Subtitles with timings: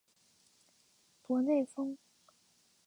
[1.21, 1.95] 博内丰。